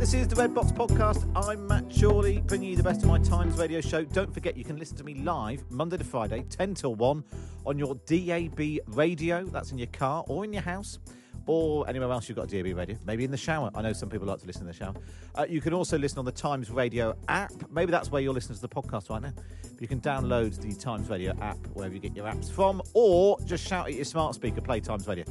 [0.00, 1.30] this is the Red Box Podcast.
[1.36, 4.02] I'm Matt Chorley, bringing you the best of my Times radio show.
[4.02, 7.22] Don't forget, you can listen to me live Monday to Friday, 10 till 1,
[7.66, 9.44] on your DAB radio.
[9.44, 11.00] That's in your car or in your house
[11.44, 12.96] or anywhere else you've got DAB radio.
[13.04, 13.70] Maybe in the shower.
[13.74, 14.94] I know some people like to listen in the shower.
[15.34, 17.52] Uh, you can also listen on the Times Radio app.
[17.70, 19.34] Maybe that's where you're listening to the podcast right now.
[19.34, 23.38] But you can download the Times Radio app wherever you get your apps from, or
[23.44, 25.26] just shout at your smart speaker, play Times Radio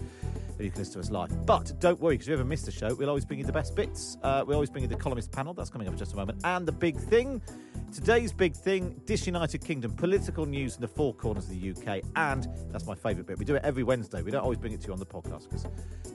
[0.60, 1.46] and you can listen to us live.
[1.46, 3.54] But don't worry, because if you ever missed a show, we'll always bring you the
[3.54, 4.18] best bits.
[4.22, 5.54] Uh, we always bring you the columnist panel.
[5.54, 6.42] That's coming up in just a moment.
[6.44, 7.42] And the big thing.
[7.92, 12.04] Today's big thing Disunited Kingdom, political news in the four corners of the UK.
[12.16, 13.40] And that's my favourite bit.
[13.40, 14.22] We do it every Wednesday.
[14.22, 15.66] We don't always bring it to you on the podcast because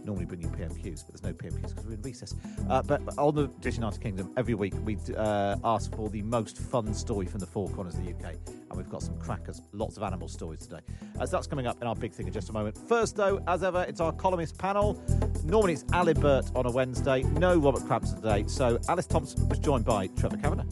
[0.05, 2.35] normally bring you PMQs, but there's no PMQs because we're in recess.
[2.69, 6.95] Uh, but on the Disunited Kingdom, every week we uh, ask for the most fun
[6.95, 8.35] story from the four corners of the UK.
[8.71, 10.81] And we've got some crackers, lots of animal stories today.
[11.19, 12.77] Uh, so that's coming up in our big thing in just a moment.
[12.89, 15.01] First, though, as ever, it's our columnist panel.
[15.45, 17.23] Normally it's Ali Burt on a Wednesday.
[17.23, 18.45] No Robert Crampton today.
[18.49, 20.65] So Alice Thompson was joined by Trevor Kavanagh.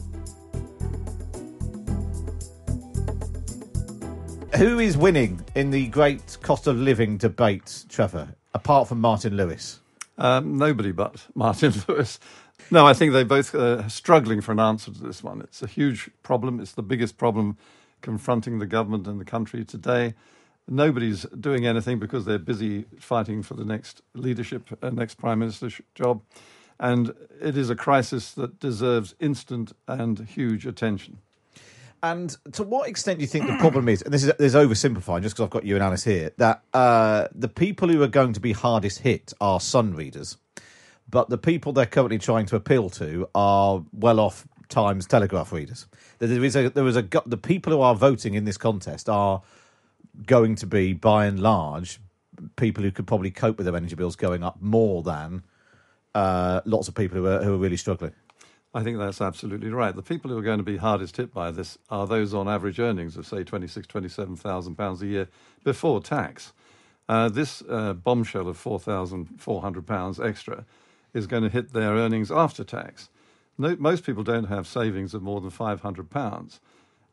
[4.57, 9.79] Who is winning in the great cost of living debate, Trevor, apart from Martin Lewis?
[10.17, 12.19] Um, nobody but Martin Lewis.
[12.69, 15.39] No, I think they both uh, struggling for an answer to this one.
[15.39, 16.59] It's a huge problem.
[16.59, 17.55] It's the biggest problem
[18.01, 20.15] confronting the government and the country today.
[20.67, 25.81] Nobody's doing anything because they're busy fighting for the next leadership, uh, next prime minister's
[25.93, 26.21] job.
[26.79, 31.19] And it is a crisis that deserves instant and huge attention.
[32.01, 34.55] And to what extent do you think the problem is, and this is, this is
[34.55, 38.07] oversimplifying just because I've got you and Alice here, that uh, the people who are
[38.07, 40.37] going to be hardest hit are Sun readers,
[41.09, 45.87] but the people they're currently trying to appeal to are well off Times Telegraph readers.
[46.19, 49.41] There is a there is a the people who are voting in this contest are
[50.25, 51.99] going to be by and large
[52.55, 55.43] people who could probably cope with their energy bills going up more than
[56.15, 58.13] uh, lots of people who are who are really struggling.
[58.75, 59.95] I think that's absolutely right.
[59.95, 62.79] The people who are going to be hardest hit by this are those on average
[62.79, 65.27] earnings of, say, 26, 27,000 pounds a year
[65.63, 66.53] before tax.
[67.07, 70.65] Uh, this uh, bombshell of 4,400 pounds extra
[71.13, 73.09] is going to hit their earnings after tax.
[73.59, 76.59] No, most people don't have savings of more than 500 pounds.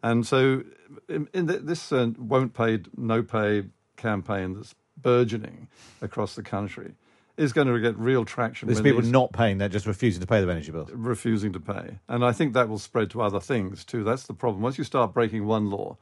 [0.02, 0.64] And so,
[1.08, 3.64] in, in this uh, won't pay, no pay
[3.96, 5.68] campaign that's burgeoning
[6.00, 6.94] across the country
[7.36, 8.68] is going to get real traction.
[8.68, 10.90] There's people not paying; they're just refusing to pay their energy bills.
[10.92, 14.04] Refusing to pay, and I think that will spread to other things too.
[14.04, 14.62] That's the problem.
[14.62, 15.96] Once you start breaking one law,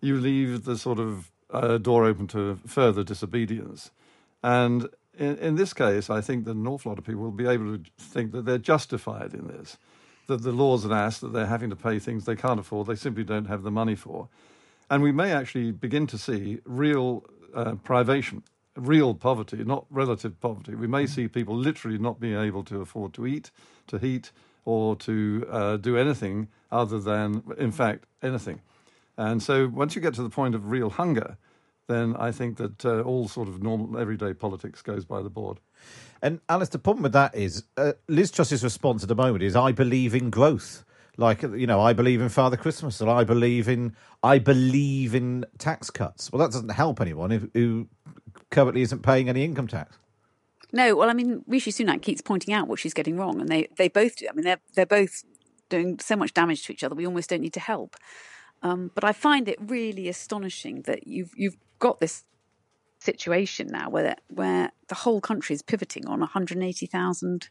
[0.00, 3.90] you leave the sort of uh, door open to further disobedience.
[4.42, 4.88] And
[5.18, 7.78] in, in this case, I think that an awful lot of people will be able
[7.78, 9.76] to think that they're justified in this,
[10.26, 12.94] that the law's an ass, that they're having to pay things they can't afford, they
[12.94, 14.28] simply don't have the money for.
[14.90, 17.24] And we may actually begin to see real
[17.54, 18.42] uh, privation
[18.76, 20.74] real poverty, not relative poverty.
[20.74, 23.50] We may see people literally not being able to afford to eat,
[23.88, 24.32] to heat,
[24.64, 28.60] or to uh, do anything other than, in fact, anything.
[29.16, 31.36] And so once you get to the point of real hunger,
[31.88, 35.60] then I think that uh, all sort of normal everyday politics goes by the board.
[36.22, 39.56] And Alice, the problem with that is uh, Liz Truss's response at the moment is,
[39.56, 40.84] "I believe in growth."
[41.18, 45.44] Like you know, I believe in Father Christmas, and I believe in I believe in
[45.58, 46.32] tax cuts.
[46.32, 47.88] Well, that doesn't help anyone who, who
[48.50, 49.98] currently isn't paying any income tax.
[50.72, 53.68] No, well, I mean, Rishi Sunak keeps pointing out what she's getting wrong, and they,
[53.76, 54.26] they both do.
[54.30, 55.22] I mean, they're they're both
[55.68, 56.94] doing so much damage to each other.
[56.94, 57.96] We almost don't need to help.
[58.62, 62.24] Um, but I find it really astonishing that you've you've got this
[63.00, 67.48] situation now where where the whole country is pivoting on 180,000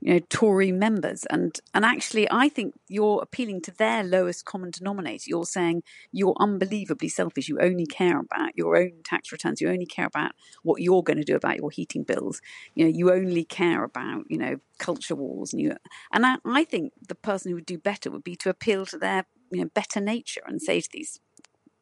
[0.00, 1.26] you know Tory members.
[1.26, 5.24] And and actually I think you're appealing to their lowest common denominator.
[5.26, 5.82] You're saying
[6.12, 7.48] you're unbelievably selfish.
[7.48, 9.60] You only care about your own tax returns.
[9.60, 10.32] You only care about
[10.62, 12.40] what you're going to do about your heating bills.
[12.74, 15.52] You know you only care about you know culture wars.
[15.52, 15.76] And you
[16.10, 18.98] and I, I think the person who would do better would be to appeal to
[18.98, 21.20] their you know better nature and say to these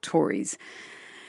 [0.01, 0.59] Tories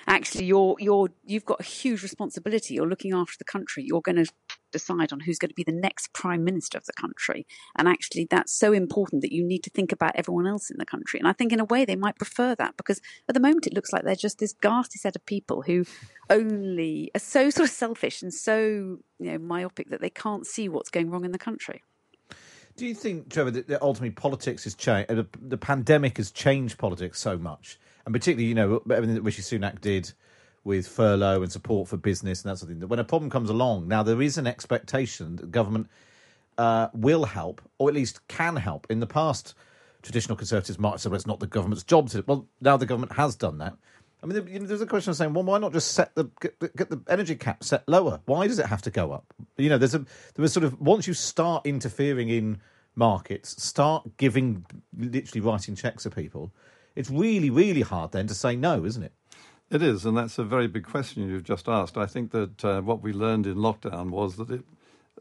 [0.08, 2.74] actually you're you're you've got a huge responsibility.
[2.74, 3.84] You're looking after the country.
[3.86, 4.32] You're going to
[4.74, 7.46] decide on who's going to be the next prime minister of the country.
[7.78, 10.86] And actually that's so important that you need to think about everyone else in the
[10.86, 11.20] country.
[11.20, 13.74] And i think in a way they might prefer that because at the moment it
[13.74, 15.86] looks like they're just this ghastly set of people who
[16.30, 18.58] only are so sort of selfish and so
[19.20, 21.84] you know myopic that they can't see what's going wrong in the country.
[22.76, 25.12] Do you think, Trevor, that ultimately politics has changed?
[25.12, 29.22] Uh, the, the pandemic has changed politics so much and particularly you know everything that
[29.22, 30.12] Rishi Sunak did
[30.64, 32.80] with furlough and support for business and that sort of thing.
[32.80, 35.88] That when a problem comes along, now there is an expectation that government
[36.58, 38.88] uh, will help, or at least can help.
[38.90, 39.56] In the past,
[40.02, 42.86] traditional conservatives might have said, "Well, it's not the government's job to." Well, now the
[42.86, 43.76] government has done that.
[44.22, 46.26] I mean, you know, there's a question of saying, well, why not just set the
[46.40, 48.22] get, the get, the energy cap set lower?
[48.26, 49.26] Why does it have to go up?
[49.58, 50.08] You know, there's a there
[50.38, 52.62] was sort of once you start interfering in
[52.96, 54.66] markets, start giving
[54.98, 56.54] literally writing checks to people
[56.96, 59.14] it's really, really hard then to say no, isn't it?
[59.70, 61.98] It is, and that's a very big question you've just asked.
[61.98, 64.64] I think that uh, what we learned in lockdown was that it,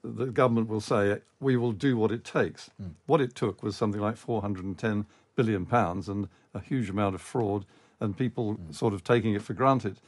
[0.04, 2.70] the government will say we will do what it takes.
[2.80, 2.92] Mm.
[3.06, 7.64] What it took was something like 410 billion pounds and a huge amount of fraud
[8.00, 8.74] and people mm.
[8.74, 10.00] sort of taking it for granted.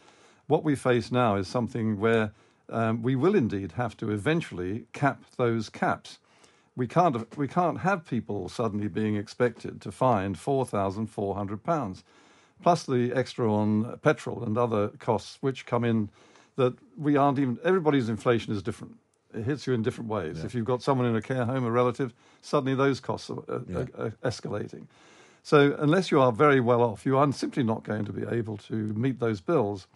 [0.46, 2.32] What we face now is something where
[2.68, 6.18] um, we will indeed have to eventually cap those caps
[6.76, 11.62] we can't we can't have people suddenly being expected to find four thousand four hundred
[11.62, 12.04] pounds,
[12.62, 16.10] plus the extra on petrol and other costs which come in
[16.56, 17.58] that we aren't even.
[17.64, 18.96] Everybody's inflation is different.
[19.32, 20.38] It hits you in different ways.
[20.38, 20.46] Yeah.
[20.46, 23.62] If you've got someone in a care home, a relative, suddenly those costs are, are,
[23.68, 23.78] yeah.
[23.78, 24.86] are, are escalating.
[25.42, 28.56] So unless you are very well off, you are simply not going to be able
[28.58, 29.88] to meet those bills.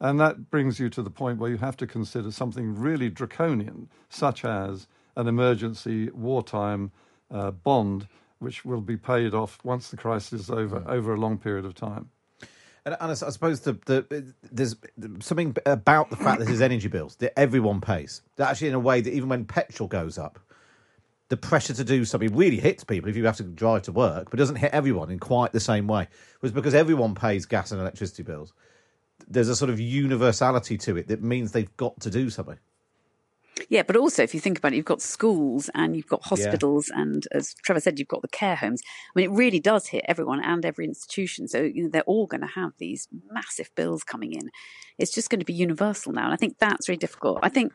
[0.00, 3.88] And that brings you to the point where you have to consider something really draconian,
[4.08, 6.92] such as an emergency wartime
[7.30, 8.06] uh, bond,
[8.38, 10.88] which will be paid off once the crisis is over, mm.
[10.88, 12.10] over a long period of time.
[12.84, 14.76] And, and I, suppose the, the, there's
[15.18, 18.22] something about the fact that there's energy bills that everyone pays.
[18.36, 20.38] That actually, in a way, that even when petrol goes up,
[21.28, 24.30] the pressure to do something really hits people if you have to drive to work,
[24.30, 26.02] but doesn't hit everyone in quite the same way.
[26.02, 28.52] It was because everyone pays gas and electricity bills.
[29.26, 32.58] There's a sort of universality to it that means they've got to do something.
[33.68, 36.90] Yeah, but also if you think about it, you've got schools and you've got hospitals,
[36.92, 37.02] yeah.
[37.02, 38.82] and as Trevor said, you've got the care homes.
[38.84, 41.48] I mean, it really does hit everyone and every institution.
[41.48, 44.50] So you know they're all going to have these massive bills coming in.
[44.98, 47.38] It's just going to be universal now, and I think that's really difficult.
[47.42, 47.72] I think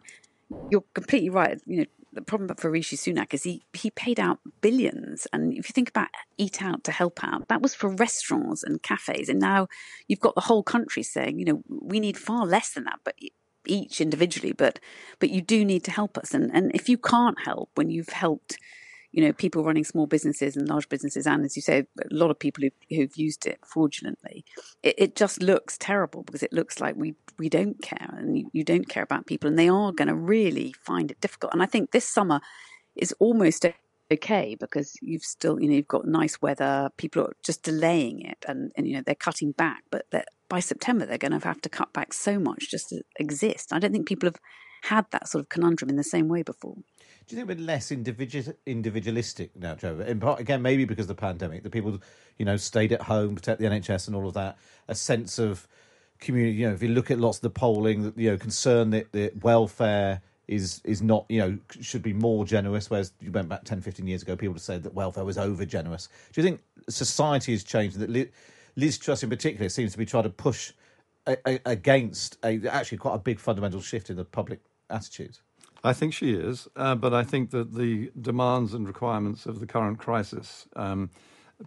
[0.69, 1.59] you're completely right.
[1.65, 5.69] You know, the problem for Rishi Sunak is he he paid out billions, and if
[5.69, 9.39] you think about Eat Out to help out, that was for restaurants and cafes, and
[9.39, 9.67] now
[10.07, 13.15] you've got the whole country saying, you know, we need far less than that, but
[13.65, 14.79] each individually, but
[15.19, 16.33] but you do need to help us.
[16.33, 18.57] And and if you can't help when you've helped,
[19.11, 22.31] you know, people running small businesses and large businesses, and as you say, a lot
[22.31, 24.45] of people who, who've used it fraudulently,
[24.83, 28.49] it, it, just looks terrible because it looks like we we don't care and you,
[28.53, 31.53] you don't care about people, and they are going to really find it difficult.
[31.53, 32.41] And I think this summer
[32.95, 33.65] is almost
[34.11, 38.43] okay because you've still you know you've got nice weather people are just delaying it
[38.47, 40.05] and, and you know they're cutting back but
[40.51, 43.79] by september they're going to have to cut back so much just to exist i
[43.79, 44.39] don't think people have
[44.83, 46.75] had that sort of conundrum in the same way before
[47.27, 50.03] do you think we're less individual, individualistic now, Trevor?
[50.03, 51.99] In part, again, maybe because of the pandemic, the people,
[52.37, 54.57] you know, stayed at home, protect the NHS and all of that.
[54.89, 55.65] A sense of
[56.19, 56.57] community.
[56.57, 59.11] You know, if you look at lots of the polling, that you know, concern that
[59.13, 63.63] the welfare is is not you know should be more generous whereas you went back
[63.63, 67.53] 10 15 years ago people say that welfare was over generous do you think society
[67.53, 68.09] has changed that
[68.75, 70.73] liz truss in particular seems to be trying to push
[71.27, 74.59] a, a, against a actually quite a big fundamental shift in the public
[74.89, 75.37] attitude
[75.83, 79.65] I think she is, uh, but I think that the demands and requirements of the
[79.65, 81.09] current crisis um,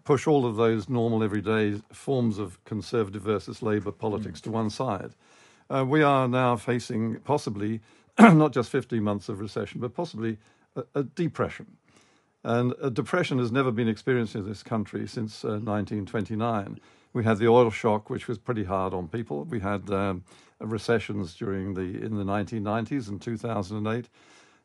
[0.04, 4.44] push all of those normal everyday forms of conservative versus Labour politics mm.
[4.44, 5.14] to one side.
[5.68, 7.80] Uh, we are now facing possibly
[8.18, 10.38] not just 15 months of recession, but possibly
[10.76, 11.66] a, a, depression.
[12.44, 16.78] And a depression has never been experienced in this country since uh, 1929.
[17.14, 19.44] We had the oil shock, which was pretty hard on people.
[19.44, 20.24] We had um,
[20.60, 24.08] recessions during the in the 1990s and 2008.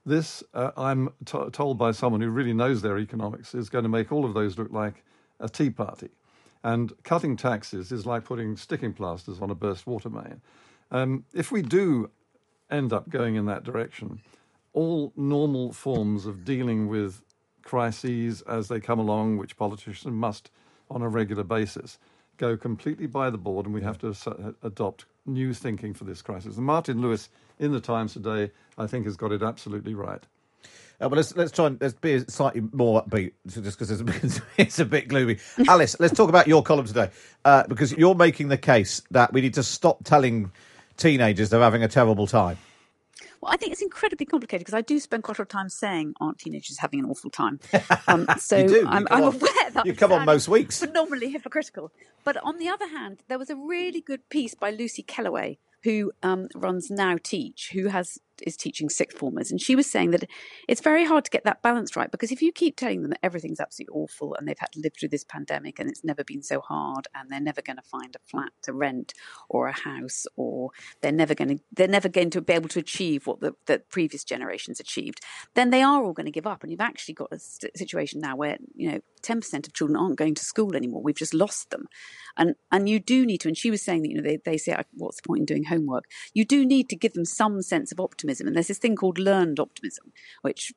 [0.05, 3.89] This, uh, I'm t- told by someone who really knows their economics, is going to
[3.89, 5.03] make all of those look like
[5.39, 6.09] a tea party.
[6.63, 10.41] And cutting taxes is like putting sticking plasters on a burst water main.
[10.91, 12.09] Um, if we do
[12.69, 14.21] end up going in that direction,
[14.73, 17.21] all normal forms of dealing with
[17.61, 20.51] crises as they come along, which politicians must
[20.89, 21.99] on a regular basis,
[22.37, 26.57] go completely by the board, and we have to adopt new thinking for this crisis.
[26.57, 30.23] And Martin Lewis in the Times today, I think, has got it absolutely right.
[31.01, 34.79] Uh, well, let's let's try and let's be slightly more upbeat, just because it's, it's,
[34.79, 35.37] a bit gloomy.
[35.67, 37.09] Alice, let's talk about your column today,
[37.45, 40.51] uh, because you're making the case that we need to stop telling
[40.97, 42.57] teenagers they're having a terrible time.
[43.41, 45.69] Well, I think it's incredibly complicated because I do spend quite a lot of time
[45.69, 47.59] saying, "Aren't teenagers having an awful time?"
[48.07, 50.79] Um, so I'm, I'm aware that you come on most weeks.
[50.79, 51.91] Phenomenally hypocritical.
[52.23, 56.11] But on the other hand, there was a really good piece by Lucy Kellaway who
[56.23, 60.25] um, runs Now Teach, who has is teaching sixth formers, and she was saying that
[60.67, 63.19] it's very hard to get that balance right because if you keep telling them that
[63.23, 66.41] everything's absolutely awful and they've had to live through this pandemic and it's never been
[66.41, 69.13] so hard and they're never going to find a flat to rent
[69.49, 72.79] or a house or they're never going to they're never going to be able to
[72.79, 75.21] achieve what the, the previous generations achieved,
[75.55, 76.63] then they are all going to give up.
[76.63, 80.35] And you've actually got a situation now where you know 10% of children aren't going
[80.35, 81.01] to school anymore.
[81.01, 81.87] We've just lost them.
[82.37, 84.57] And and you do need to, and she was saying that, you know, they, they
[84.57, 86.05] say, what's the point in doing homework?
[86.33, 88.28] You do need to give them some sense of optimism.
[88.47, 90.73] And there's this thing called learned optimism, which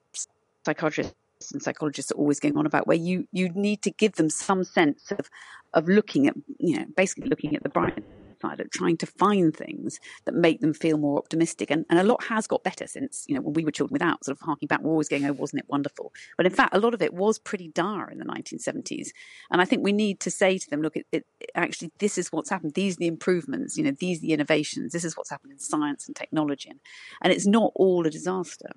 [0.64, 1.14] psychiatrists
[1.52, 4.64] and psychologists are always going on about, where you, you need to give them some
[4.64, 5.28] sense of,
[5.74, 8.04] of looking at, you know, basically looking at the bright
[8.44, 11.70] at trying to find things that make them feel more optimistic.
[11.70, 14.24] And, and a lot has got better since, you know, when we were children without
[14.24, 16.12] sort of harking back, we're always going, oh, wasn't it wonderful?
[16.36, 19.08] But in fact, a lot of it was pretty dire in the 1970s.
[19.50, 22.32] And I think we need to say to them, look, it, it, actually, this is
[22.32, 22.74] what's happened.
[22.74, 24.92] These are the improvements, you know, these are the innovations.
[24.92, 26.70] This is what's happened in science and technology.
[26.70, 26.80] And,
[27.22, 28.70] and it's not all a disaster.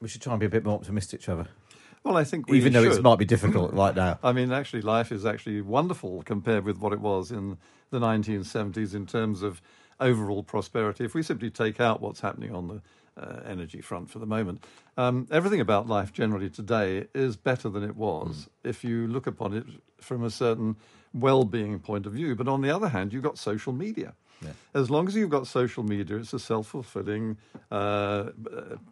[0.00, 1.48] We should try and be a bit more optimistic, Trevor.
[2.08, 3.00] Well, I think even though should.
[3.00, 4.18] it might be difficult right now.
[4.24, 7.58] I mean, actually, life is actually wonderful compared with what it was in
[7.90, 9.60] the 1970s in terms of
[10.00, 11.04] overall prosperity.
[11.04, 12.82] If we simply take out what's happening on the
[13.22, 14.64] uh, energy front for the moment,
[14.96, 18.70] um, everything about life generally today is better than it was mm.
[18.70, 19.66] if you look upon it
[20.00, 20.76] from a certain
[21.12, 22.34] well-being point of view.
[22.34, 24.14] But on the other hand, you've got social media.
[24.42, 24.52] Yeah.
[24.74, 27.36] As long as you've got social media, it's a self fulfilling
[27.70, 28.30] uh,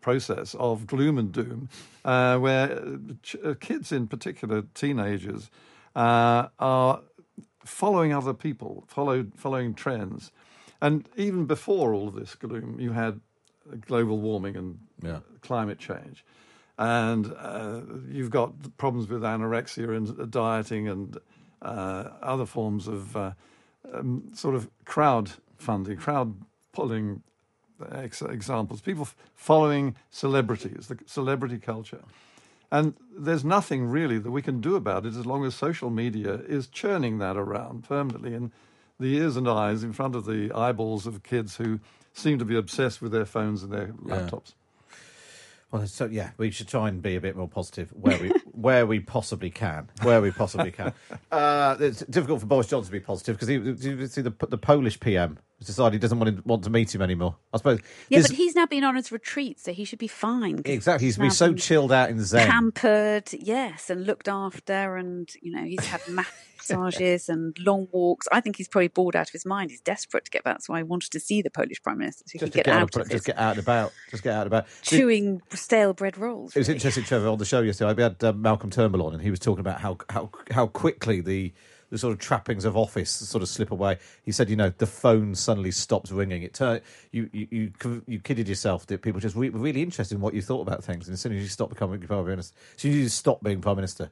[0.01, 1.69] process of gloom and doom,
[2.05, 2.83] uh, where
[3.23, 5.51] ch- uh, kids, in particular teenagers,
[5.95, 7.01] uh, are
[7.65, 10.33] following other people, followed, following trends.
[10.81, 13.21] And even before all of this gloom, you had
[13.87, 15.21] global warming and yeah.
[15.41, 16.25] climate change.
[16.79, 21.19] And uh, you've got problems with anorexia and dieting and
[21.63, 23.17] uh, other forms of
[23.93, 26.35] um, sort of crowd funding, crowd
[26.73, 27.23] pulling
[27.93, 32.03] ex- examples, people f- following celebrities, the celebrity culture.
[32.71, 36.41] And there's nothing really that we can do about it as long as social media
[36.49, 38.53] is churning that around permanently in
[38.99, 41.81] the ears and eyes in front of the eyeballs of kids who
[42.13, 44.53] seem to be obsessed with their phones and their laptops.
[44.91, 44.97] Yeah.
[45.71, 48.87] Well, so yeah, we should try and be a bit more positive where we where
[48.87, 50.93] we possibly can, where we possibly can.
[51.31, 54.99] Uh, it's difficult for Boris Johnson to be positive because he, see the the Polish
[54.99, 57.37] PM decided he doesn't want to, want to meet him anymore.
[57.53, 57.81] I suppose.
[58.09, 60.63] Yeah, but he's now been on his retreat, so he should be fine.
[60.65, 65.53] Exactly, he's been so chilled out in Zen, pampered, yes, and looked after, and you
[65.53, 68.27] know he's had massages and long walks.
[68.33, 69.71] I think he's probably bored out of his mind.
[69.71, 70.57] He's desperate to get back.
[70.57, 72.75] That's why he wanted to see the Polish prime minister so he could get, get,
[72.75, 76.19] out, of, just get out and about, just get out and about, chewing stale bread
[76.19, 76.55] rolls.
[76.55, 76.61] Really.
[76.61, 77.95] It was interesting, Trevor, on the show yesterday.
[77.95, 81.21] We had uh, Malcolm Turnbull on, and he was talking about how how how quickly
[81.21, 81.53] the
[81.91, 83.99] the sort of trappings of office sort of slip away.
[84.23, 86.45] He said, you know, the phone suddenly stops ringing.
[86.45, 90.15] It turned you you you, you kidded yourself that people just re- were really interested
[90.15, 92.55] in what you thought about things, and as soon as you stop becoming prime minister,
[92.77, 94.11] as soon as you stop being prime minister.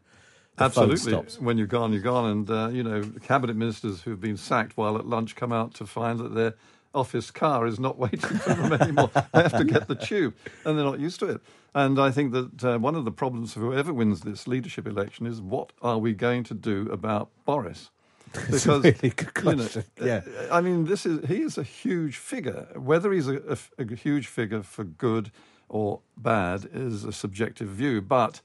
[0.58, 1.14] Absolutely.
[1.38, 2.30] When you're gone, you're gone.
[2.30, 5.86] And, uh, you know, cabinet ministers who've been sacked while at lunch come out to
[5.86, 6.54] find that their
[6.94, 9.10] office car is not waiting for them anymore.
[9.32, 11.40] they have to get the tube, and they're not used to it.
[11.74, 15.26] And I think that uh, one of the problems for whoever wins this leadership election
[15.26, 17.90] is what are we going to do about Boris?
[18.32, 22.66] Because really you know, yeah, I mean, this is he is a huge figure.
[22.74, 25.30] Whether he's a, a, a huge figure for good
[25.68, 28.40] or bad is a subjective view, but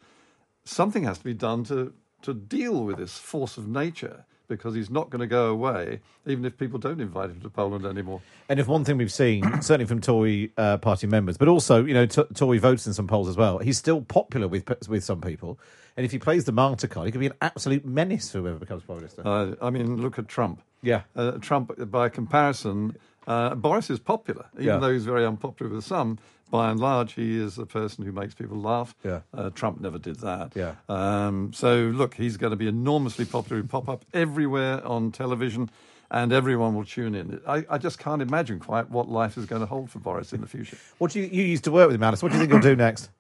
[0.64, 4.90] something has to be done to to deal with this force of nature because he's
[4.90, 8.22] not going to go away, even if people don't invite him to Poland anymore.
[8.50, 11.94] And if one thing we've seen, certainly from Tory uh, party members, but also you
[11.94, 15.22] know t- Tory votes in some polls as well, he's still popular with with some
[15.22, 15.58] people.
[15.96, 18.60] And if he plays the martyr card, he could be an absolute menace for whoever
[18.60, 19.22] becomes prime minister.
[19.26, 20.62] Uh, I mean, look at Trump.
[20.82, 22.96] Yeah, uh, Trump, by comparison,
[23.30, 24.78] Uh, Boris is popular, even Yeah.
[24.78, 26.18] though he's very unpopular with some.
[26.50, 28.96] By and large, he is a person who makes people laugh.
[29.06, 29.20] Yeah.
[29.32, 30.54] Uh, Trump never did that.
[30.56, 30.74] Yeah.
[30.90, 33.62] Um, so, look, he's going to be enormously popular.
[33.62, 35.70] He'll pop up everywhere on television,
[36.10, 37.40] and everyone will tune in.
[37.48, 40.42] I, I just can't imagine quite what life is going to hold for Boris in
[40.42, 40.78] the future.
[40.98, 42.24] What do you, you used to work with him, Alice?
[42.24, 43.12] What do you think he'll do next?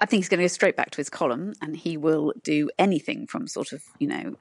[0.00, 2.70] I think he's going to go straight back to his column, and he will do
[2.78, 4.36] anything from sort of you know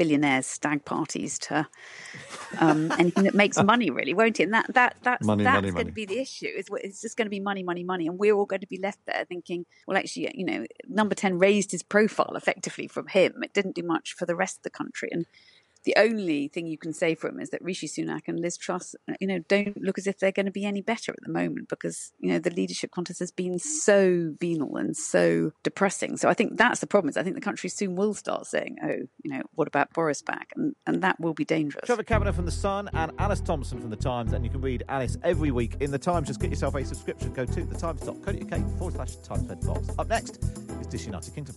[0.00, 1.68] billionaires stag parties to
[2.58, 4.44] um, anything that makes money, really, won't it?
[4.44, 5.90] And that that that's Money, that's money, going money.
[5.90, 6.48] to be the issue.
[6.56, 8.78] Is it's just going to be money, money, money, and we're all going to be
[8.78, 13.42] left there thinking, well, actually, you know, number ten raised his profile effectively from him.
[13.42, 15.26] It didn't do much for the rest of the country, and
[15.84, 18.94] the only thing you can say for him is that Rishi Sunak and Liz Truss,
[19.20, 21.68] you know, don't look as if they're going to be any better at the moment
[21.68, 26.16] because you know the leadership contest has been so venal and so depressing.
[26.16, 27.10] So I think that's the problem.
[27.10, 30.22] Is I think the country soon will start saying, "Oh, you know, what about Boris
[30.22, 31.86] back?" and and that will be dangerous.
[31.86, 34.32] Trevor Kavanagh from The Sun and Alice Thompson from The Times.
[34.32, 36.28] And you can read Alice every week in The Times.
[36.28, 37.32] Just get yourself a subscription.
[37.32, 39.50] Go to thetimes.co.uk forward slash Times.
[39.98, 40.38] Up next
[40.80, 41.56] is Disunited Kingdom.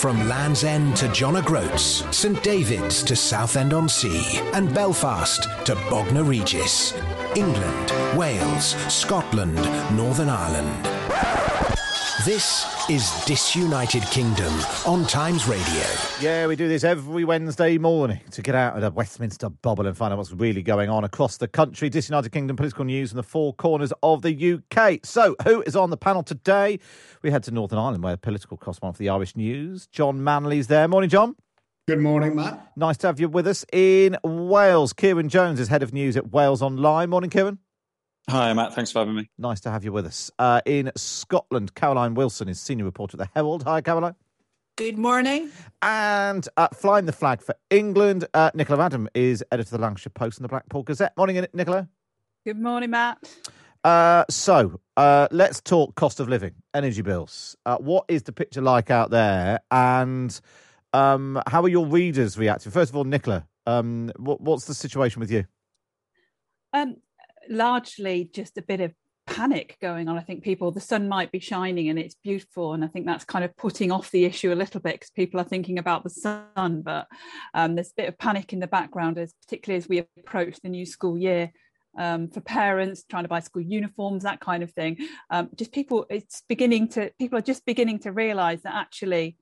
[0.00, 5.74] From Land's End to John O'Groats, St David's to Southend on Sea, and Belfast to
[5.90, 6.94] Bognor Regis.
[7.36, 9.56] England, Wales, Scotland,
[9.94, 11.49] Northern Ireland.
[12.24, 14.52] This is Disunited Kingdom
[14.84, 15.84] on Times Radio.
[16.20, 19.96] Yeah, we do this every Wednesday morning to get out of the Westminster bubble and
[19.96, 21.88] find out what's really going on across the country.
[21.88, 25.00] Disunited Kingdom political news in the four corners of the UK.
[25.02, 26.78] So, who is on the panel today?
[27.22, 30.88] We head to Northern Ireland, where political correspondent for the Irish News, John Manley's there.
[30.88, 31.36] Morning, John.
[31.88, 32.72] Good morning, Matt.
[32.76, 34.92] Nice to have you with us in Wales.
[34.92, 37.08] Kieran Jones is head of news at Wales Online.
[37.08, 37.60] Morning, Kieran.
[38.28, 38.74] Hi, Matt.
[38.74, 39.30] Thanks for having me.
[39.38, 40.30] Nice to have you with us.
[40.38, 43.64] Uh, in Scotland, Caroline Wilson is senior reporter at the Herald.
[43.64, 44.14] Hi, Caroline.
[44.76, 45.50] Good morning.
[45.82, 50.12] And uh, flying the flag for England, uh, Nicola Adam is editor of the Lancashire
[50.14, 51.16] Post and the Blackpool Gazette.
[51.16, 51.88] Morning, Nicola.
[52.46, 53.18] Good morning, Matt.
[53.82, 57.56] Uh, so uh, let's talk cost of living, energy bills.
[57.66, 60.40] Uh, what is the picture like out there, and
[60.92, 62.72] um, how are your readers reacting?
[62.72, 65.44] First of all, Nicola, um, what, what's the situation with you?
[66.72, 66.96] Um,
[67.50, 68.92] largely just a bit of
[69.26, 70.16] panic going on.
[70.16, 73.24] I think people, the sun might be shining and it's beautiful, and I think that's
[73.24, 76.10] kind of putting off the issue a little bit because people are thinking about the
[76.10, 76.82] sun.
[76.82, 77.06] But
[77.54, 80.68] um, there's a bit of panic in the background, as particularly as we approach the
[80.68, 81.52] new school year.
[81.98, 84.98] Um, for parents trying to buy school uniforms, that kind of thing.
[85.28, 89.36] Um, just people, it's beginning to, people are just beginning to realize that actually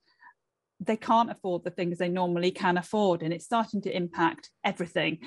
[0.81, 5.18] they can't afford the things they normally can afford, and it's starting to impact everything.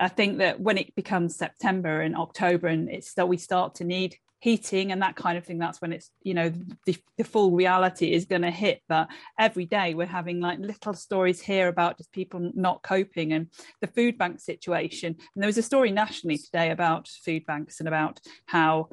[0.00, 3.84] I think that when it becomes September and October, and it's that we start to
[3.84, 6.50] need heating and that kind of thing, that's when it's you know
[6.86, 8.80] the, the full reality is going to hit.
[8.88, 9.08] But
[9.38, 13.48] every day we're having like little stories here about just people not coping and
[13.82, 15.16] the food bank situation.
[15.34, 18.88] And there was a story nationally today about food banks and about how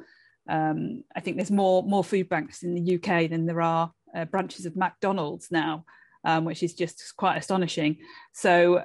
[0.46, 4.26] um, I think there's more more food banks in the UK than there are uh,
[4.26, 5.86] branches of McDonald's now,
[6.24, 7.96] um, which is just quite astonishing.
[8.34, 8.84] So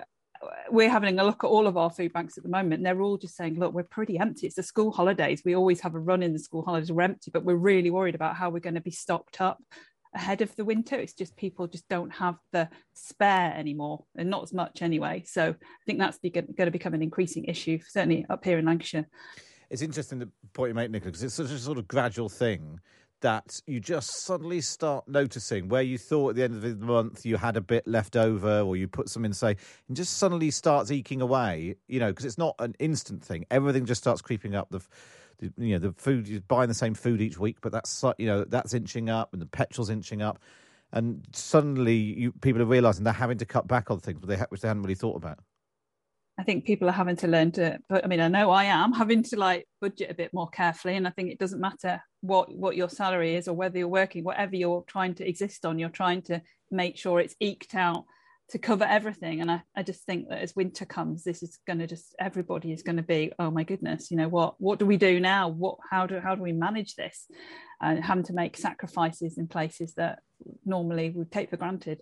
[0.69, 3.01] we're having a look at all of our food banks at the moment, and they're
[3.01, 4.47] all just saying, "Look, we're pretty empty.
[4.47, 5.43] It's the school holidays.
[5.45, 6.91] We always have a run in the school holidays.
[6.91, 9.61] We're empty, but we're really worried about how we're going to be stocked up
[10.15, 10.95] ahead of the winter.
[10.95, 15.23] It's just people just don't have the spare anymore, and not as much anyway.
[15.25, 19.07] So I think that's going to become an increasing issue, certainly up here in Lancashire.
[19.69, 22.79] It's interesting the point you make, Nicola, because it's such a sort of gradual thing
[23.23, 27.25] that you just suddenly start noticing where you thought at the end of the month
[27.25, 29.55] you had a bit left over or you put some in say
[29.87, 33.45] and just suddenly starts eking away you know because it's not an instant thing.
[33.49, 34.69] Everything just starts creeping up.
[34.69, 34.81] The,
[35.39, 38.27] the you know the food you're buying the same food each week but that's you
[38.27, 40.39] know that's inching up and the petrol's inching up.
[40.91, 44.35] And suddenly you, people are realizing they're having to cut back on things but they,
[44.49, 45.39] which they hadn't really thought about
[46.37, 48.91] I think people are having to learn to, but I mean, I know I am
[48.91, 50.95] having to like budget a bit more carefully.
[50.95, 54.23] And I think it doesn't matter what what your salary is or whether you're working,
[54.23, 56.41] whatever you're trying to exist on, you're trying to
[56.71, 58.05] make sure it's eked out
[58.49, 59.41] to cover everything.
[59.41, 62.71] And I, I just think that as winter comes, this is going to just everybody
[62.71, 64.55] is going to be, oh my goodness, you know what?
[64.59, 65.49] What do we do now?
[65.49, 67.27] What how do how do we manage this?
[67.79, 70.19] And uh, having to make sacrifices in places that
[70.65, 72.01] normally would take for granted.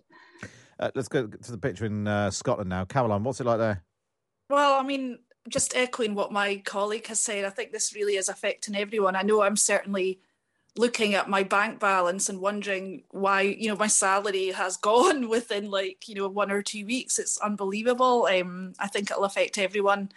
[0.80, 2.86] Uh, let's go to the picture in uh, Scotland now.
[2.86, 3.82] Caroline, what's it like there?
[4.52, 8.28] Well, I mean, just echoing what my colleague has said, I think this really is
[8.28, 9.16] affecting everyone.
[9.16, 10.20] I know I'm certainly
[10.76, 15.70] looking at my bank balance and wondering why, you know, my salary has gone within
[15.70, 17.18] like, you know, one or two weeks.
[17.18, 18.28] It's unbelievable.
[18.30, 20.10] Um, I think it'll affect everyone.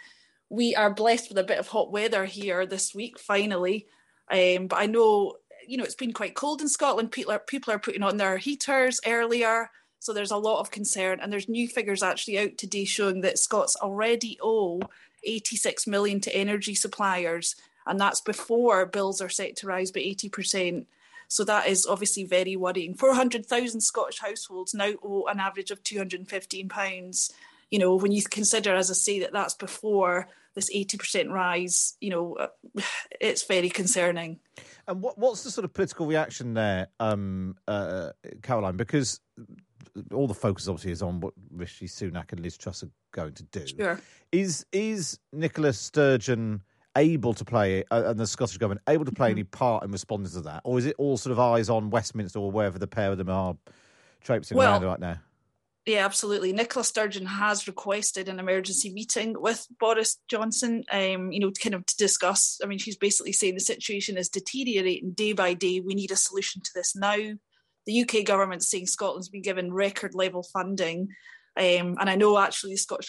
[0.50, 3.86] We are blessed with a bit of hot weather here this week, finally.
[4.30, 7.10] Um, but I know, you know, it's been quite cold in Scotland.
[7.10, 9.70] People are people are putting on their heaters earlier.
[9.98, 13.38] So there's a lot of concern, and there's new figures actually out today showing that
[13.38, 14.80] Scots already owe
[15.24, 17.56] 86 million to energy suppliers,
[17.86, 20.86] and that's before bills are set to rise by 80%.
[21.28, 22.94] So that is obviously very worrying.
[22.94, 27.32] 400,000 Scottish households now owe an average of 215 pounds.
[27.70, 32.10] You know, when you consider, as I say, that that's before this 80% rise, you
[32.10, 32.48] know, uh,
[33.20, 34.40] it's very concerning.
[34.88, 38.10] And what, what's the sort of political reaction there, um, uh,
[38.42, 38.76] Caroline?
[38.76, 39.20] Because
[40.12, 43.42] all the focus obviously is on what Rishi Sunak and Liz Truss are going to
[43.44, 43.66] do.
[43.66, 44.00] Sure.
[44.32, 46.62] Is is Nicola Sturgeon
[46.96, 49.38] able to play uh, and the Scottish government able to play mm-hmm.
[49.38, 52.38] any part in responding to that, or is it all sort of eyes on Westminster
[52.38, 53.56] or wherever the pair of them are
[54.22, 55.18] traipsing well, around right now?
[55.86, 56.52] Yeah, absolutely.
[56.52, 61.86] Nicola Sturgeon has requested an emergency meeting with Boris Johnson, um, you know, kind of
[61.86, 62.58] to discuss.
[62.60, 65.78] I mean, she's basically saying the situation is deteriorating day by day.
[65.78, 67.16] We need a solution to this now
[67.86, 71.08] the UK government saying Scotland's been given record level funding.
[71.56, 73.08] Um, and I know actually the Scottish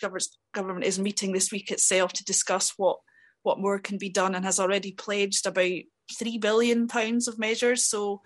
[0.54, 2.98] government is meeting this week itself to discuss what
[3.44, 5.72] what more can be done and has already pledged about
[6.18, 7.86] three billion pounds of measures.
[7.86, 8.22] So,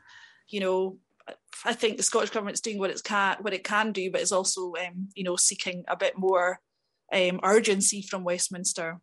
[0.48, 0.98] you know,
[1.64, 4.32] I think the Scottish government's doing what it can what it can do, but is
[4.32, 6.60] also um, you know seeking a bit more
[7.14, 9.00] um, urgency from Westminster.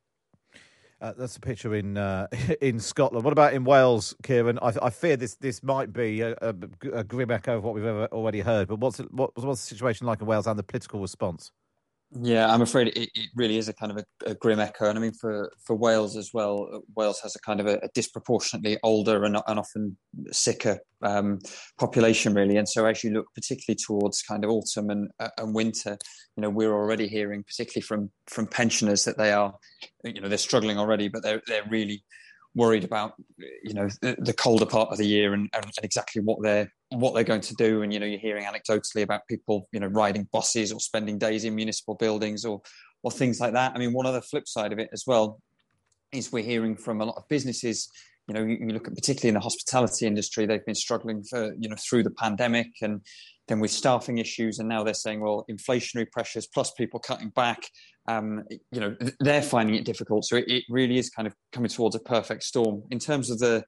[1.01, 2.27] Uh, that's a picture in uh,
[2.61, 3.25] in Scotland.
[3.25, 4.59] What about in Wales, Kieran?
[4.61, 6.55] I, I fear this this might be a, a,
[6.93, 8.69] a, grim echo of what we've ever already heard.
[8.69, 11.53] But what's it, what, what's the situation like in Wales and the political response?
[12.11, 14.99] Yeah, I'm afraid it, it really is a kind of a, a, grim echo, and
[14.99, 16.83] I mean for for Wales as well.
[16.97, 19.99] Wales has a kind of a, a disproportionately older and, and often
[20.33, 21.39] sicker um,
[21.79, 22.57] population, really.
[22.57, 25.99] And so, as you look particularly towards kind of autumn and, uh, and winter,
[26.37, 29.55] you know, we're already hearing, particularly from from pensioners, that they are,
[30.03, 32.03] you know, they're struggling already, but they're they're really
[32.55, 33.13] worried about
[33.63, 37.15] you know the, the colder part of the year and, and, exactly what they're what
[37.15, 40.27] they're going to do and you know you're hearing anecdotally about people you know riding
[40.33, 42.61] buses or spending days in municipal buildings or
[43.03, 43.73] or things like that.
[43.75, 45.41] I mean one other flip side of it as well
[46.13, 47.91] is we're hearing from a lot of businesses
[48.27, 51.55] you know you, you look at particularly in the hospitality industry they've been struggling for
[51.59, 53.03] you know through the pandemic and
[53.49, 57.63] then with staffing issues and now they're saying well inflationary pressures plus people cutting back
[58.09, 60.25] um, you know they're finding it difficult.
[60.25, 62.83] So it, it, really is kind of coming towards a perfect storm.
[62.91, 63.65] In terms of the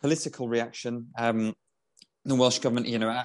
[0.00, 1.54] political reaction um,
[2.24, 3.22] the welsh government you know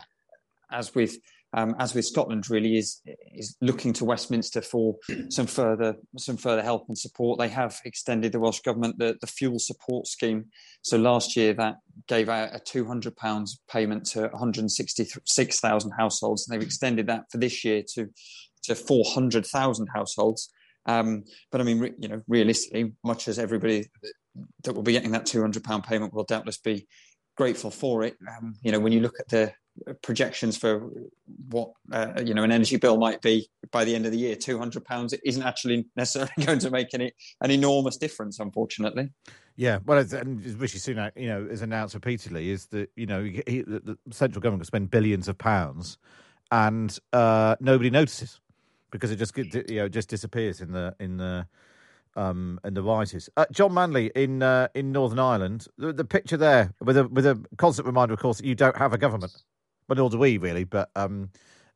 [0.71, 1.17] as with
[1.53, 3.01] um, as with Scotland, really is
[3.33, 4.95] is looking to Westminster for
[5.29, 7.39] some further some further help and support.
[7.39, 10.45] They have extended the Welsh government the, the fuel support scheme.
[10.81, 15.07] So last year that gave out a two hundred pounds payment to one hundred sixty
[15.25, 18.07] six thousand households, and they've extended that for this year to
[18.63, 20.49] to four hundred thousand households.
[20.85, 23.89] Um, but I mean, you know, realistically, much as everybody
[24.63, 26.87] that will be getting that two hundred pound payment will doubtless be
[27.37, 28.17] grateful for it.
[28.27, 29.53] Um, you know, when you look at the
[30.01, 30.89] projections for
[31.49, 34.35] what uh, you know an energy bill might be by the end of the year
[34.35, 39.09] 200 pounds isn't actually necessarily going to make any an enormous difference unfortunately
[39.55, 43.61] yeah well and rishi sunak you know has announced repeatedly is that you know he,
[43.61, 45.97] the, the central government can spend billions of pounds
[46.51, 48.39] and uh, nobody notices
[48.91, 51.45] because it just you know just disappears in the in the
[52.17, 53.29] um, and the writers.
[53.37, 55.67] Uh, John Manley in uh, in Northern Ireland.
[55.77, 58.75] The, the, picture there with a with a constant reminder, of course, that you don't
[58.75, 59.43] have a government.
[59.87, 60.65] But nor do we really.
[60.65, 61.29] But um,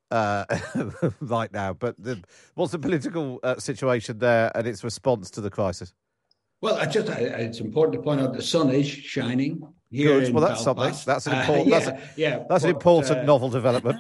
[0.10, 0.46] uh,
[1.22, 2.22] right now, but the,
[2.56, 5.94] what's the political uh, situation there and its response to the crisis?
[6.60, 10.32] Well, I just I, it's important to point out the sun is shining Well, that's
[10.32, 10.64] Belfast.
[10.64, 10.94] something.
[11.06, 11.68] That's an important.
[11.68, 14.00] Uh, yeah, that's, a, yeah, that's but, an important uh, novel development.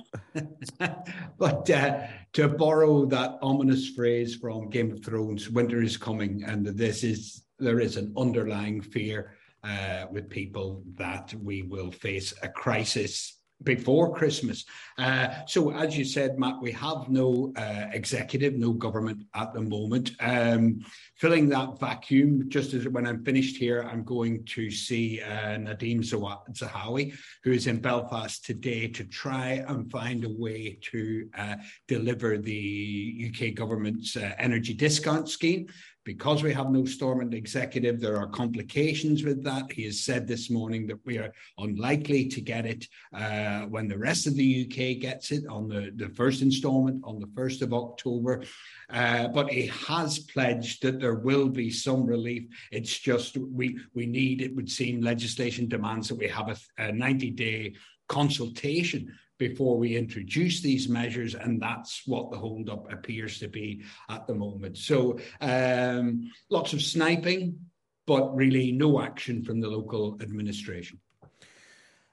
[1.38, 6.65] but uh, to borrow that ominous phrase from Game of Thrones, winter is coming, and
[6.65, 12.47] this is there is an underlying fear uh, with people that we will face a
[12.47, 14.65] crisis before Christmas.
[14.97, 19.62] Uh, so, as you said, Matt, we have no uh, executive, no government at the
[19.62, 20.12] moment.
[20.19, 20.82] Um,
[21.15, 26.02] filling that vacuum, just as when I'm finished here, I'm going to see uh, Nadhim
[26.02, 31.56] Zahawi, who is in Belfast today, to try and find a way to uh,
[31.88, 35.67] deliver the UK government's uh, energy discount scheme
[36.04, 39.72] because we have no Stormont executive, there are complications with that.
[39.72, 43.98] He has said this morning that we are unlikely to get it uh, when the
[43.98, 47.74] rest of the UK gets it on the, the first instalment on the 1st of
[47.74, 48.44] October.
[48.90, 52.44] Uh, but he has pledged that there will be some relief.
[52.72, 57.30] It's just we, we need, it would seem, legislation demands that we have a 90
[57.32, 57.76] day
[58.08, 64.27] consultation before we introduce these measures, and that's what the holdup appears to be at
[64.27, 64.77] the moment.
[64.77, 67.58] So, um, lots of sniping,
[68.06, 70.99] but really no action from the local administration.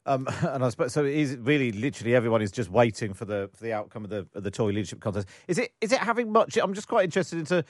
[0.06, 1.04] Um, and I suppose so.
[1.04, 4.42] Is really literally everyone is just waiting for the for the outcome of the of
[4.42, 5.28] the Tory leadership contest.
[5.48, 6.56] Is it is it having much?
[6.56, 7.62] I'm just quite interested into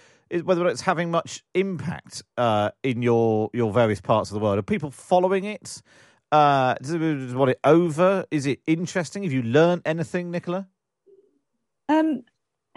[0.44, 4.56] whether it's having much impact uh, in your your various parts of the world.
[4.56, 5.82] Are people following it?
[6.30, 8.26] Uh, it want it over?
[8.30, 9.22] Is it interesting?
[9.22, 10.68] Have you learned anything, Nicola?
[11.88, 12.22] Um,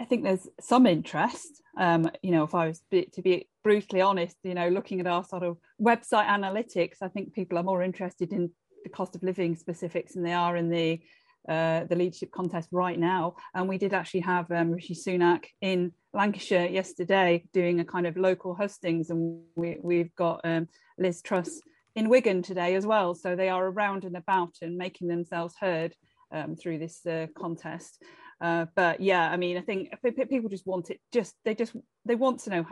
[0.00, 1.62] I think there's some interest.
[1.76, 5.24] Um, you know, if I was to be brutally honest, you know, looking at our
[5.24, 8.50] sort of website analytics, I think people are more interested in
[8.84, 11.00] the cost of living specifics than they are in the
[11.48, 13.34] uh, the leadership contest right now.
[13.54, 18.16] And we did actually have um, Rishi Sunak in Lancashire yesterday doing a kind of
[18.16, 21.60] local hustings, and we, we've got um, Liz Truss
[21.94, 23.14] in Wigan today as well.
[23.14, 25.94] So they are around and about and making themselves heard
[26.30, 28.02] um, through this uh, contest.
[28.40, 29.90] Uh, but yeah, I mean, I think
[30.28, 31.00] people just want it.
[31.12, 32.66] Just they just they want to know.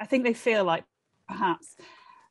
[0.00, 0.84] I think they feel like
[1.28, 1.76] perhaps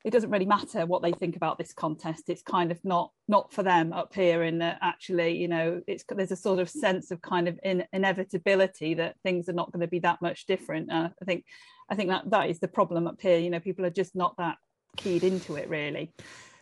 [0.03, 2.29] it doesn't really matter what they think about this contest.
[2.29, 4.43] It's kind of not not for them up here.
[4.43, 8.95] And actually, you know, it's there's a sort of sense of kind of in, inevitability
[8.95, 10.91] that things are not going to be that much different.
[10.91, 11.45] Uh, I think
[11.89, 13.37] I think that that is the problem up here.
[13.37, 14.57] You know, people are just not that
[14.97, 16.11] keyed into it really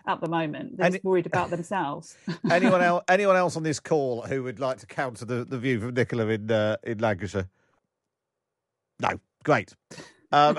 [0.07, 0.77] at the moment.
[0.77, 2.17] They're Any, worried about themselves.
[2.51, 3.03] anyone else?
[3.07, 6.27] Anyone else on this call who would like to counter the, the view from Nicola
[6.27, 7.49] in uh, in Lancashire?
[8.99, 9.73] No, great.
[10.31, 10.57] Um,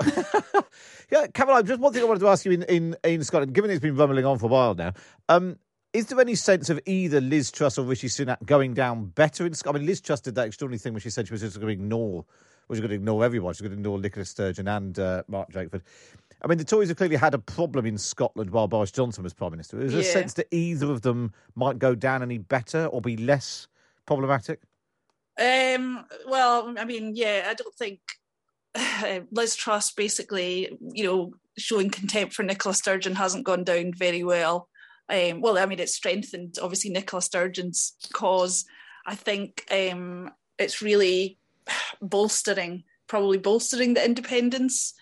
[1.11, 3.71] yeah, Caroline, just one thing I wanted to ask you in, in, in Scotland, given
[3.71, 4.93] it's been rumbling on for a while now,
[5.29, 5.57] um,
[5.93, 9.53] is there any sense of either Liz Truss or Rishi Sunak going down better in
[9.53, 9.77] Scotland?
[9.77, 11.67] I mean, Liz Truss did that extraordinary thing where she said she was just going
[11.67, 12.25] to ignore,
[12.67, 13.53] was going to ignore everyone.
[13.53, 15.81] She was going to ignore Nicola Sturgeon and uh, Mark Drakeford.
[16.43, 19.33] I mean, the Tories have clearly had a problem in Scotland while Boris Johnson was
[19.33, 19.79] Prime Minister.
[19.79, 20.07] Is there yeah.
[20.07, 23.67] a sense that either of them might go down any better or be less
[24.05, 24.59] problematic?
[25.39, 27.99] Um, well, I mean, yeah, I don't think
[28.75, 34.23] uh, Liz Truss basically, you know, showing contempt for Nicola Sturgeon hasn't gone down very
[34.23, 34.67] well.
[35.09, 38.65] Um, well, I mean, it's strengthened obviously Nicola Sturgeon's cause.
[39.05, 41.37] I think um, it's really
[42.01, 44.93] bolstering, probably bolstering the independence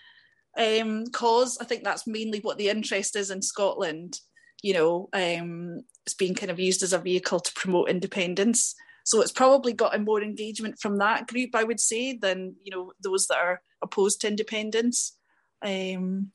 [0.58, 1.58] um, cause.
[1.60, 4.18] I think that's mainly what the interest is in Scotland.
[4.62, 8.74] You know, um, it's being kind of used as a vehicle to promote independence.
[9.04, 12.92] So it's probably gotten more engagement from that group, I would say, than you know
[13.02, 15.16] those that are opposed to independence.
[15.64, 16.32] Um,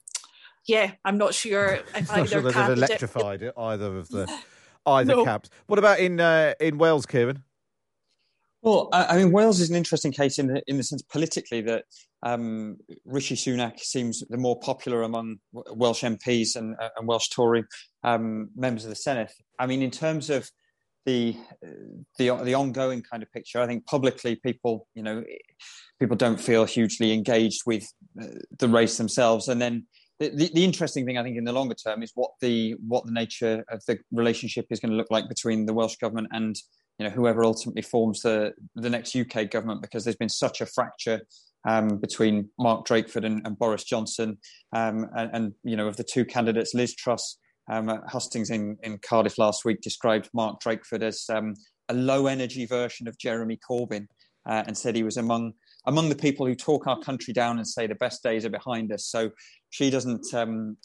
[0.65, 4.27] yeah, I'm not sure if not sure they've electrified it, either of the
[4.85, 5.23] either no.
[5.25, 5.49] camps.
[5.67, 7.43] What about in uh, in Wales, Kieran?
[8.67, 11.85] Well, I mean, Wales is an interesting case in the, in the sense politically that
[12.21, 12.75] um,
[13.05, 17.63] Rishi Sunak seems the more popular among Welsh MPs and, uh, and Welsh Tory
[18.03, 19.29] um, members of the Senedd.
[19.57, 20.49] I mean, in terms of
[21.05, 21.37] the,
[22.17, 25.23] the the ongoing kind of picture, I think publicly people, you know,
[25.97, 27.87] people don't feel hugely engaged with
[28.21, 28.25] uh,
[28.59, 29.87] the race themselves, and then.
[30.19, 33.05] The, the, the, interesting thing, I think, in the longer term, is what the what
[33.05, 36.55] the nature of the relationship is going to look like between the Welsh government and
[36.99, 40.65] you know whoever ultimately forms the the next UK government, because there's been such a
[40.65, 41.21] fracture
[41.67, 44.37] um, between Mark Drakeford and, and Boris Johnson,
[44.73, 47.37] um, and, and, you know of the two candidates, Liz Truss
[47.69, 51.53] um, Hustings in, in Cardiff last week described Mark Drakeford as um,
[51.89, 54.07] a low energy version of Jeremy Corbyn,
[54.47, 55.53] uh, and said he was among
[55.85, 58.91] among the people who talk our country down and say the best days are behind
[58.91, 59.05] us.
[59.05, 59.31] So
[59.69, 60.33] she doesn't.
[60.33, 60.77] Um,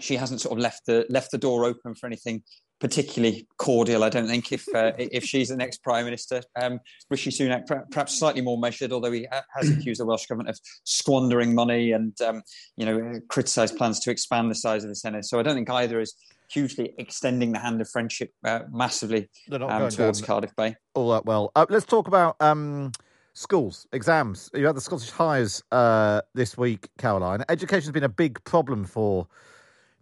[0.00, 2.42] she hasn't sort of left the left the door open for anything
[2.80, 4.04] particularly cordial.
[4.04, 8.18] I don't think if uh, if she's the next prime minister, um, Rishi Sunak perhaps
[8.18, 12.42] slightly more measured, although he has accused the Welsh government of squandering money and um,
[12.76, 15.24] you know criticised plans to expand the size of the Senedd.
[15.24, 16.14] So I don't think either is
[16.50, 20.76] hugely extending the hand of friendship uh, massively um, towards Cardiff Bay.
[20.94, 21.50] All that well.
[21.54, 22.36] Uh, let's talk about.
[22.40, 22.92] Um,
[23.34, 24.50] schools, exams.
[24.52, 27.44] You had the Scottish Highers uh, this week, Caroline.
[27.48, 29.28] Education's been a big problem for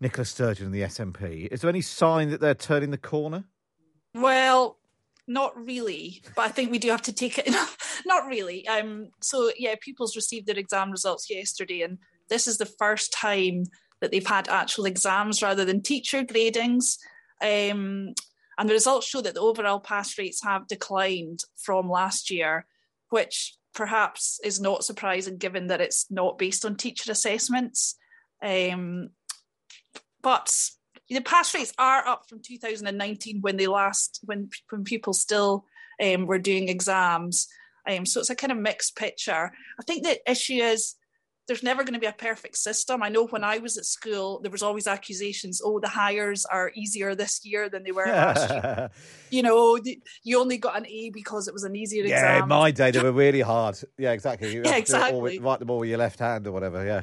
[0.00, 1.48] Nicola Sturgeon and the SNP.
[1.50, 3.44] Is there any sign that they're turning the corner?
[4.14, 4.78] Well,
[5.26, 7.54] not really, but I think we do have to take it.
[8.06, 8.66] not really.
[8.68, 13.64] Um, so yeah, pupils received their exam results yesterday, and this is the first time
[14.00, 16.98] that they've had actual exams rather than teacher gradings.
[17.40, 18.14] Um,
[18.58, 22.66] and the results show that the overall pass rates have declined from last year,
[23.10, 27.96] which perhaps is not surprising given that it's not based on teacher assessments.
[28.42, 29.10] Um,
[30.26, 30.52] but
[31.08, 35.64] the pass rates are up from 2019 when they last when when people still
[36.02, 37.46] um, were doing exams.
[37.88, 39.52] Um, so it's a kind of mixed picture.
[39.78, 40.96] I think the issue is
[41.46, 43.04] there's never going to be a perfect system.
[43.04, 46.72] I know when I was at school, there was always accusations, oh, the Highers are
[46.74, 48.90] easier this year than they were last year.
[49.30, 49.78] You know,
[50.24, 52.36] you only got an A because it was an easier yeah, exam.
[52.36, 53.78] Yeah, in my day, they were really hard.
[53.96, 54.52] Yeah, exactly.
[54.52, 55.38] You yeah, exactly.
[55.38, 57.02] write them all with your left hand or whatever, yeah.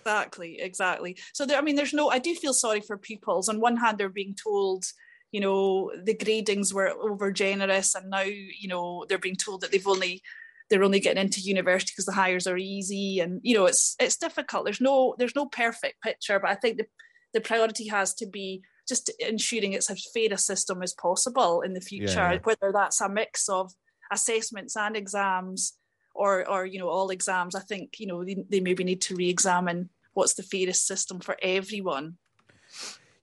[0.00, 1.16] Exactly, exactly.
[1.32, 2.10] So there, I mean, there's no.
[2.10, 3.48] I do feel sorry for pupils.
[3.48, 4.84] On one hand, they're being told,
[5.32, 9.72] you know, the gradings were over generous, and now, you know, they're being told that
[9.72, 10.22] they've only
[10.68, 14.16] they're only getting into university because the Highers are easy, and you know, it's it's
[14.16, 14.64] difficult.
[14.64, 16.86] There's no there's no perfect picture, but I think the
[17.34, 21.74] the priority has to be just ensuring it's as fair a system as possible in
[21.74, 22.38] the future, yeah.
[22.42, 23.72] whether that's a mix of
[24.12, 25.74] assessments and exams
[26.14, 27.54] or or you know all exams.
[27.54, 31.36] I think you know they, they maybe need to re-examine what's the fairest system for
[31.42, 32.16] everyone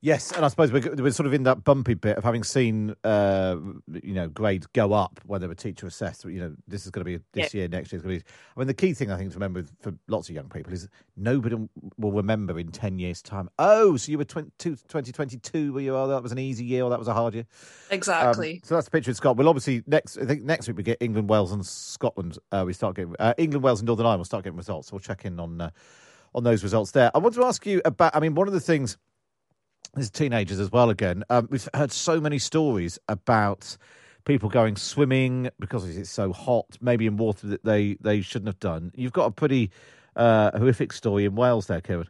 [0.08, 2.96] Yes, and I suppose we're, we're, sort of in that bumpy bit of having seen,
[3.04, 3.58] uh,
[4.02, 6.24] you know, grades go up when they were teacher assessed.
[6.24, 8.32] You know, this is going to be this year, next year is going to be.
[8.56, 10.88] I mean, the key thing I think to remember for lots of young people is
[11.17, 11.58] nobody
[11.98, 13.50] will remember in ten years' time.
[13.60, 16.08] Oh, so you were 20, 2022 where you are?
[16.08, 17.46] That was an easy year, or that was a hard year.
[17.91, 18.54] Exactly.
[18.54, 19.36] Um, so that's the picture of Scott.
[19.36, 22.38] Well, obviously next, I think next week we get England, Wales, and Scotland.
[22.50, 24.20] Uh, we start getting uh, England, Wales, and Northern Ireland.
[24.20, 24.88] We'll start getting results.
[24.88, 25.70] So we'll check in on uh,
[26.34, 27.12] on those results there.
[27.13, 28.15] I want to ask you about.
[28.15, 28.98] I mean, one of the things
[29.93, 31.23] there's teenagers as well again.
[31.30, 33.78] Um, we've heard so many stories about
[34.26, 38.60] people going swimming because it's so hot, maybe in water that they, they shouldn't have
[38.60, 38.91] done.
[38.95, 39.71] You've got a pretty
[40.15, 42.08] uh, horrific story in Wales there, Kieran.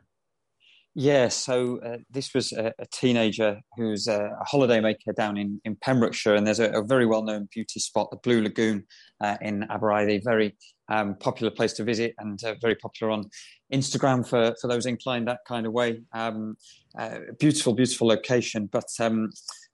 [0.99, 5.75] Yeah, so uh, this was a, a, teenager who's a, a holidaymaker down in, in
[5.75, 8.83] Pembrokeshire, and there's a, a very well known beauty spot, the Blue Lagoon
[9.21, 10.55] uh, in Aberystwyth, very
[10.89, 13.29] um, popular place to visit and uh, very popular on
[13.73, 16.01] Instagram for, for those inclined that kind of way.
[16.13, 16.55] Um,
[16.97, 18.67] uh, beautiful, beautiful location.
[18.71, 19.31] But um,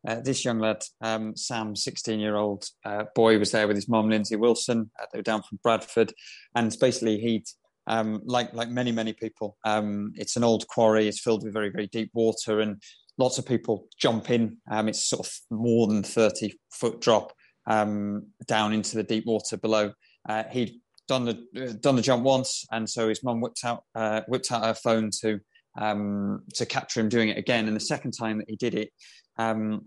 [0.07, 3.87] uh, this young lad, um, Sam, 16 year old uh, boy, was there with his
[3.87, 4.89] mum, Lindsay Wilson.
[5.11, 6.13] they were down from Bradford.
[6.55, 7.45] And basically, he'd
[7.85, 9.57] um, like like many many people.
[9.65, 11.07] Um, it's an old quarry.
[11.07, 12.81] It's filled with very very deep water, and
[13.17, 14.57] lots of people jump in.
[14.71, 17.33] It's sort of more than thirty foot drop
[17.67, 19.91] down into the deep water below.
[20.27, 23.83] Uh, he'd done the uh, done the jump once, and so his mum whipped out
[23.95, 25.39] uh, whipped out her phone to
[25.77, 27.67] um, to capture him doing it again.
[27.67, 28.89] And the second time that he did it,
[29.37, 29.85] um,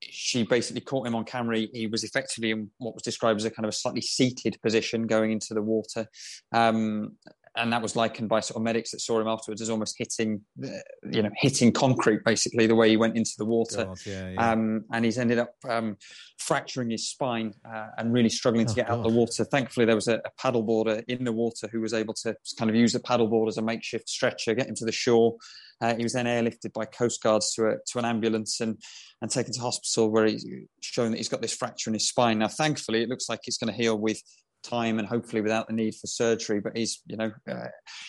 [0.00, 1.58] she basically caught him on camera.
[1.72, 5.06] He was effectively in what was described as a kind of a slightly seated position
[5.06, 6.06] going into the water.
[6.52, 7.16] Um,
[7.58, 10.40] and that was likened by sort of medics that saw him afterwards as almost hitting,
[11.10, 13.84] you know, hitting concrete basically the way he went into the water.
[13.84, 14.50] God, yeah, yeah.
[14.50, 15.96] Um, and he's ended up um,
[16.38, 18.94] fracturing his spine uh, and really struggling to oh, get God.
[18.94, 19.44] out of the water.
[19.44, 22.76] Thankfully, there was a, a paddleboarder in the water who was able to kind of
[22.76, 25.36] use the paddleboard as a makeshift stretcher, get him to the shore.
[25.80, 28.80] Uh, he was then airlifted by coast guards to a, to an ambulance and
[29.20, 30.46] and taken to hospital where he's
[30.80, 32.38] shown that he's got this fracture in his spine.
[32.38, 34.22] Now, thankfully, it looks like it's going to heal with
[34.68, 36.60] time and hopefully without the need for surgery.
[36.60, 37.68] But he's, you know, uh,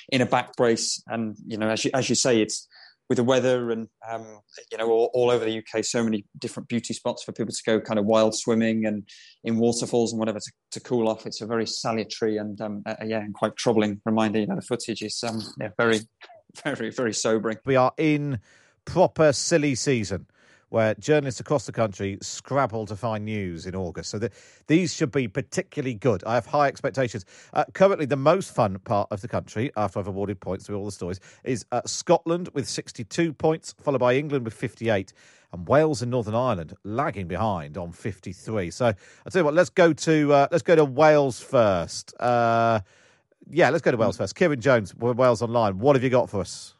[0.09, 2.67] in a back brace, and you know, as you as you say, it's
[3.09, 4.39] with the weather and um,
[4.71, 7.63] you know all, all, over the UK, so many different beauty spots for people to
[7.65, 9.03] go kind of wild swimming and
[9.43, 11.25] in waterfalls and whatever to, to cool off.
[11.25, 14.39] It's a very salutary and um, uh, yeah, and quite troubling reminder.
[14.39, 16.01] You know, the footage is um, yeah, very,
[16.63, 17.57] very, very sobering.
[17.65, 18.39] We are in
[18.85, 20.27] proper silly season
[20.69, 24.09] where journalists across the country scrabble to find news in August.
[24.09, 24.31] So the,
[24.67, 26.23] these should be particularly good.
[26.23, 27.25] I have high expectations.
[27.53, 30.85] Uh, currently, the most fun part of the country, after I've awarded points to all
[30.85, 35.13] the stories, is uh, Scotland with 62 points, followed by England with 58
[35.51, 38.69] and Wales and Northern Ireland lagging behind on 53.
[38.69, 38.93] So I'll
[39.31, 42.13] tell you what, let's go to uh, let's go to Wales first.
[42.19, 42.81] Uh,
[43.49, 44.35] yeah, let's go to Wales first.
[44.35, 45.79] Kieran Jones, Wales Online.
[45.79, 46.75] What have you got for us?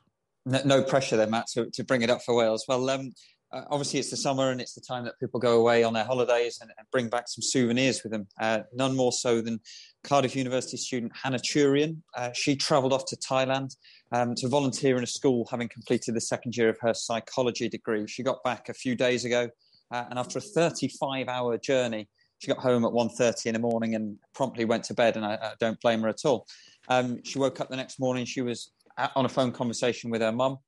[0.46, 2.66] No, no pressure there, Matt, to, to bring it up for Wales.
[2.68, 3.12] Well, um,
[3.52, 6.04] uh, obviously it's the summer and it's the time that people go away on their
[6.04, 8.28] holidays and, and bring back some souvenirs with them.
[8.40, 9.60] Uh, none more so than
[10.04, 11.98] Cardiff University student Hannah Turian.
[12.16, 13.76] Uh, she travelled off to Thailand
[14.12, 18.06] um, to volunteer in a school, having completed the second year of her psychology degree.
[18.08, 19.50] She got back a few days ago,
[19.92, 24.18] uh, and after a 35-hour journey, she got home at 1.30 in the morning and
[24.34, 26.48] promptly went to bed, and I, I don't blame her at all.
[26.88, 28.26] Um, she woke up the next morning.
[28.26, 28.72] She was
[29.16, 30.60] on a phone conversation with her mum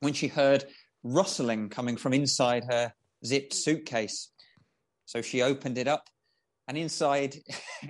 [0.00, 0.64] when she heard
[1.02, 2.92] rustling coming from inside her
[3.24, 4.30] zipped suitcase.
[5.06, 6.08] So she opened it up,
[6.68, 7.36] and inside,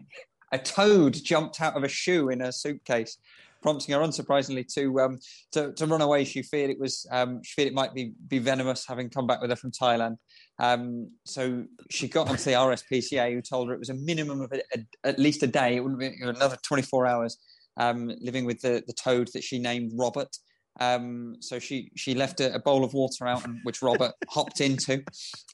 [0.53, 3.19] a toad jumped out of a shoe in her suitcase,
[3.63, 5.19] prompting her, unsurprisingly, to um,
[5.53, 6.25] to, to run away.
[6.25, 9.41] She feared it was um, she feared it might be be venomous, having come back
[9.41, 10.17] with her from Thailand.
[10.59, 14.53] Um, so she got onto the RSPCA, who told her it was a minimum of
[14.53, 15.77] a, a, at least a day.
[15.77, 17.39] It wouldn't be another 24 hours
[17.77, 20.37] um, living with the, the toad that she named Robert.
[20.81, 24.61] Um, so she she left a, a, bowl of water out, and, which Robert hopped
[24.61, 25.05] into.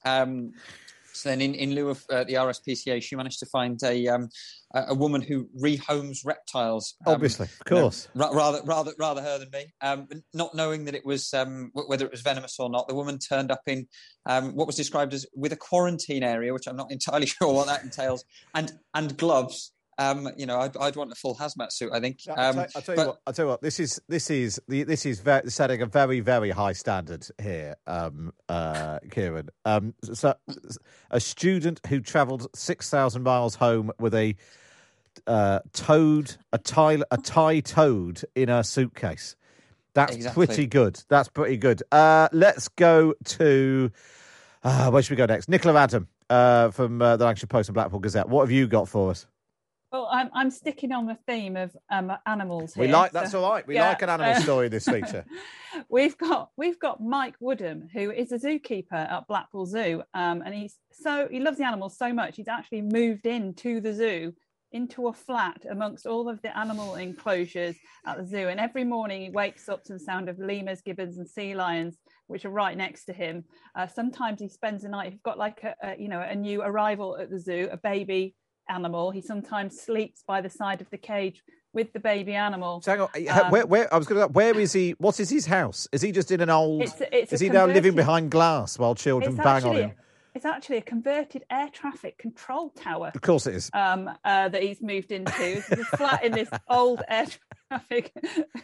[0.05, 0.53] Um,
[1.13, 4.29] so then, in, in lieu of uh, the RSPCA, she managed to find a um,
[4.75, 6.95] a woman who rehomes reptiles.
[7.07, 8.09] Um, Obviously, of course.
[8.15, 9.65] You know, rather rather rather her than me.
[9.81, 13.19] Um, not knowing that it was um, whether it was venomous or not, the woman
[13.19, 13.89] turned up in
[14.25, 17.83] what was described as with a quarantine area, which I'm not entirely sure what that
[17.83, 18.25] entails,
[18.55, 21.91] and and gloves um, you know, I'd, I'd, want a full hazmat suit.
[21.93, 22.21] I think.
[22.29, 23.21] Um, I'll, tell, I'll, tell, you what.
[23.27, 23.63] I'll tell you what.
[23.63, 27.77] This is this is the this is very, setting a very very high standard here,
[27.87, 29.49] um, uh, Kieran.
[29.65, 30.35] Um, so,
[31.11, 34.37] a student who travelled six thousand miles home with a
[35.27, 39.37] uh, toad, a tie, a Thai toad in a suitcase.
[39.95, 40.47] That's exactly.
[40.47, 41.03] pretty good.
[41.09, 41.83] That's pretty good.
[41.91, 43.91] Uh, let's go to
[44.63, 45.49] uh, where should we go next?
[45.49, 48.29] Nicola Adam uh, from uh, the Lancashire Post and Blackpool Gazette.
[48.29, 49.27] What have you got for us?
[49.93, 52.75] Well, I'm, I'm sticking on the theme of um, animals.
[52.75, 53.67] Here, we like that's so, all right.
[53.67, 53.89] We yeah.
[53.89, 55.25] like an animal story this feature.
[55.89, 60.55] we've got we've got Mike Woodham, who is a zookeeper at Blackpool Zoo, um, and
[60.55, 64.33] he's so he loves the animals so much he's actually moved into the zoo
[64.73, 68.49] into a flat amongst all of the animal enclosures at the zoo.
[68.49, 71.97] And every morning he wakes up to the sound of lemurs, gibbons, and sea lions,
[72.27, 73.45] which are right next to him.
[73.75, 75.13] Uh, sometimes he spends the night.
[75.13, 78.35] He's got like a, a you know a new arrival at the zoo, a baby
[78.69, 79.11] animal.
[79.11, 81.43] He sometimes sleeps by the side of the cage
[81.73, 82.81] with the baby animal.
[82.81, 84.33] So hang on, um, where, where, I was going to.
[84.33, 84.93] Where is he?
[84.99, 85.87] What is his house?
[85.93, 86.83] Is he just in an old?
[86.83, 89.93] It's, it's is he now living behind glass while children bang on him?
[90.35, 93.11] It's actually a converted air traffic control tower.
[93.15, 93.71] Of course, it is.
[93.73, 95.33] Um, uh, that he's moved into.
[95.39, 97.27] It's a flat in this old air
[97.71, 98.13] traffic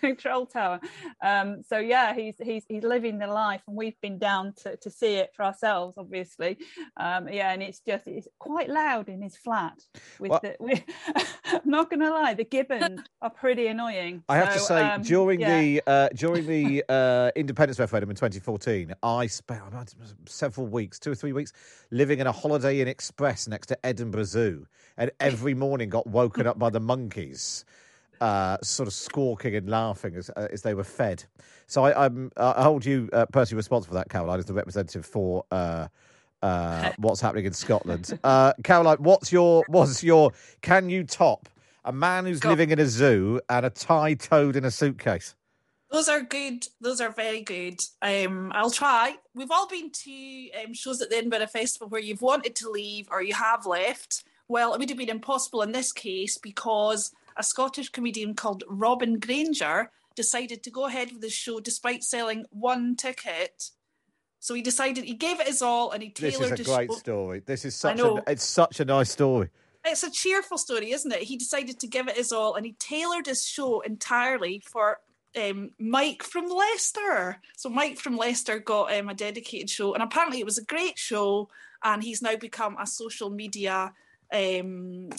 [0.01, 0.81] control tower.
[1.23, 4.91] Um, so yeah, he's he's he's living the life, and we've been down to, to
[4.91, 6.59] see it for ourselves, obviously.
[6.97, 9.79] Um, yeah, and it's just it's quite loud in his flat.
[10.21, 10.83] With well, the, with,
[11.47, 14.23] I'm not going to lie, the gibbons are pretty annoying.
[14.29, 15.61] I have so, to say, um, during yeah.
[15.61, 19.63] the uh, during the uh, independence referendum in 2014, I spent
[20.27, 21.53] several weeks, two or three weeks,
[21.91, 26.47] living in a Holiday Inn Express next to Edinburgh Zoo, and every morning got woken
[26.47, 27.65] up by the monkeys
[28.23, 31.25] uh, sort of squawking and laughing as, uh, as they were fed.
[31.67, 35.05] So I, I'm, I hold you uh, personally responsible for that, Caroline, as the representative
[35.05, 35.89] for uh,
[36.41, 38.17] uh, what's happening in Scotland.
[38.23, 40.33] Uh, Caroline, what's your what's your?
[40.61, 41.49] Can you top
[41.85, 45.35] a man who's living in a zoo and a Thai toad in a suitcase?
[45.91, 46.65] Those are good.
[46.81, 47.81] Those are very good.
[48.01, 49.17] Um, I'll try.
[49.35, 53.09] We've all been to um, shows at the Edinburgh Festival where you've wanted to leave
[53.11, 54.23] or you have left.
[54.47, 59.19] Well, it would have been impossible in this case because a Scottish comedian called Robin
[59.19, 63.71] Granger decided to go ahead with the show despite selling one ticket.
[64.41, 66.53] So he decided he gave it his all and he tailored.
[66.53, 66.99] This is a great show.
[66.99, 67.43] story.
[67.47, 69.51] This is such a it's such a nice story.
[69.85, 71.23] It's a cheerful story, isn't it?
[71.23, 74.99] He decided to give it his all and he tailored his show entirely for
[75.37, 77.41] um, Mike from Leicester.
[77.57, 80.99] So Mike from Leicester got um, a dedicated show, and apparently it was a great
[80.99, 81.49] show.
[81.85, 83.93] And he's now become a social media
[84.33, 85.11] um,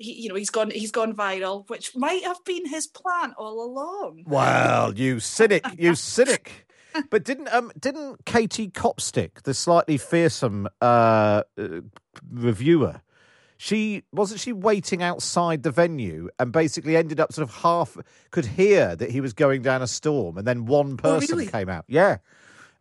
[0.00, 3.62] he, you know, he's gone he's gone viral, which might have been his plan all
[3.62, 4.24] along.
[4.26, 6.66] Well, you cynic, you cynic.
[7.08, 11.82] But didn't um didn't Katie Copstick, the slightly fearsome uh, uh,
[12.28, 13.00] reviewer,
[13.58, 17.96] she wasn't she waiting outside the venue and basically ended up sort of half
[18.30, 21.50] could hear that he was going down a storm, and then one person oh, really?
[21.50, 21.84] came out.
[21.86, 22.16] Yeah.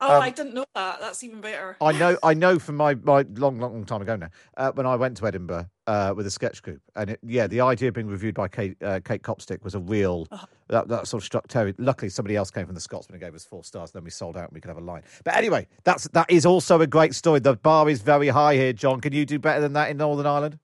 [0.02, 1.02] Oh, um, I didn't know that.
[1.02, 1.76] That's even better.
[1.82, 2.18] I know.
[2.24, 5.18] I know from my, my long, long, long time ago now uh, when I went
[5.18, 8.36] to Edinburgh uh, with a sketch group, and it, yeah, the idea of being reviewed
[8.36, 10.44] by Kate, uh, Kate Copstick was a real, oh.
[10.70, 11.74] That, that sort of struck Terry.
[11.80, 13.90] Luckily, somebody else came from the Scotsman and gave us four stars.
[13.90, 15.02] And Then we sold out and we could have a line.
[15.24, 17.40] But anyway, that's that is also a great story.
[17.40, 19.02] The bar is very high here, John.
[19.02, 20.60] Can you do better than that in Northern Ireland?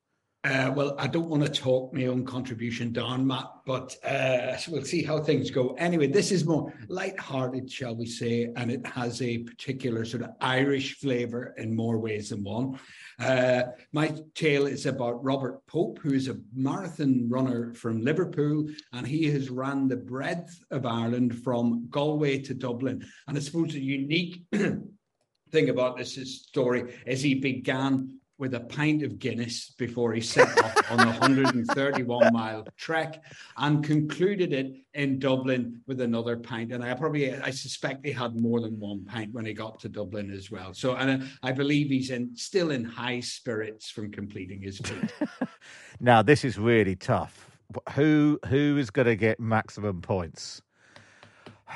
[0.45, 4.83] Uh, well, I don't want to talk my own contribution down, Matt, but uh, we'll
[4.83, 5.69] see how things go.
[5.79, 10.29] Anyway, this is more light-hearted, shall we say, and it has a particular sort of
[10.41, 12.79] Irish flavour in more ways than one.
[13.17, 19.07] Uh, my tale is about Robert Pope, who is a marathon runner from Liverpool, and
[19.07, 23.03] he has ran the breadth of Ireland from Galway to Dublin.
[23.27, 29.01] And I suppose the unique thing about this story is he began with a pint
[29.01, 33.23] of Guinness before he set off on the 131 mile trek
[33.57, 36.73] and concluded it in Dublin with another pint.
[36.73, 39.89] And I probably, I suspect he had more than one pint when he got to
[39.89, 40.73] Dublin as well.
[40.73, 45.13] So, and I believe he's in still in high spirits from completing his feat.
[46.01, 47.49] now, this is really tough.
[47.93, 50.61] Who who is going to get maximum points?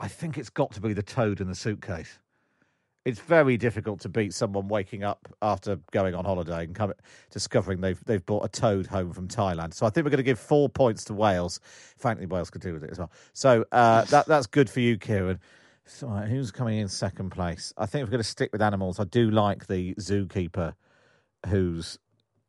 [0.00, 2.18] I think it's got to be the toad in the suitcase
[3.04, 6.92] it's very difficult to beat someone waking up after going on holiday and come,
[7.30, 9.74] discovering they've they've brought a toad home from Thailand.
[9.74, 11.60] So I think we're going to give four points to Wales.
[11.98, 13.10] Frankly, Wales could do with it as well.
[13.32, 15.40] So uh, that that's good for you, Kieran.
[15.84, 17.72] So who's coming in second place?
[17.76, 19.00] I think we're going to stick with animals.
[19.00, 20.74] I do like the zookeeper
[21.48, 21.98] who's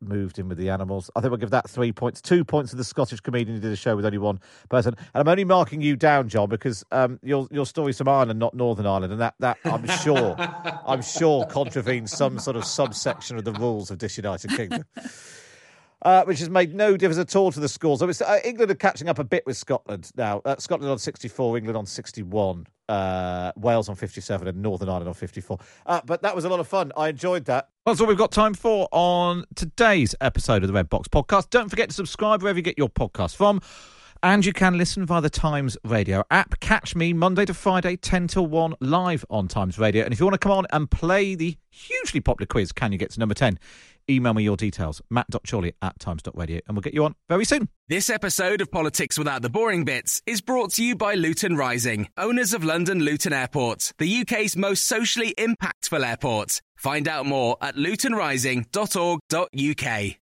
[0.08, 1.10] moved in with the animals.
[1.16, 2.22] I think we'll give that three points.
[2.22, 4.40] Two points to the Scottish comedian who did a show with only one
[4.70, 4.96] person.
[5.14, 8.54] And I'm only marking you down, John, because um, your your story's from Ireland, not
[8.54, 10.36] Northern Ireland, and that that I'm sure
[10.88, 14.86] I'm sure contravenes some sort of subsection of the rules of Disunited Kingdom
[16.04, 18.00] uh, which has made no difference at all to the scores.
[18.00, 20.42] So uh, England are catching up a bit with Scotland now.
[20.46, 25.14] Uh, Scotland on 64, England on 61, uh, Wales on 57, and Northern Ireland on
[25.14, 25.58] 54.
[25.86, 26.92] Uh, but that was a lot of fun.
[26.98, 27.70] I enjoyed that.
[27.86, 31.50] Well, That's all we've got time for on today's episode of the Red Box Podcast.
[31.50, 33.62] Don't forget to subscribe wherever you get your podcast from.
[34.22, 36.58] And you can listen via the Times Radio app.
[36.62, 40.06] Catch me Monday to Friday, 10 till 1, live on Times Radio.
[40.06, 42.98] And if you want to come on and play the hugely popular quiz, Can You
[42.98, 43.60] Get to Number 10?
[44.10, 47.70] Email me your details, matt.chorley at times.radio, and we'll get you on very soon.
[47.88, 52.08] This episode of Politics Without the Boring Bits is brought to you by Luton Rising,
[52.18, 56.62] owners of London Luton Airport, the UK's most socially impactful airport.
[56.76, 60.23] Find out more at lutonrising.org.uk.